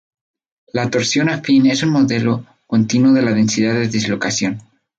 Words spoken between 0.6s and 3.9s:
La torsión afín es un modelo continuo de la densidad de